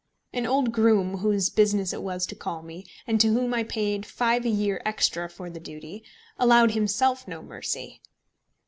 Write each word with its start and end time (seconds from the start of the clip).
An 0.33 0.47
old 0.47 0.71
groom, 0.71 1.17
whose 1.19 1.51
business 1.51 1.93
it 1.93 2.01
was 2.01 2.25
to 2.25 2.35
call 2.35 2.63
me, 2.63 2.87
and 3.05 3.21
to 3.21 3.27
whom 3.33 3.53
I 3.53 3.63
paid 3.63 4.01
£5 4.01 4.45
a 4.45 4.49
year 4.49 4.81
extra 4.83 5.29
for 5.29 5.47
the 5.51 5.59
duty, 5.59 6.03
allowed 6.39 6.71
himself 6.71 7.27
no 7.27 7.43
mercy. 7.43 8.01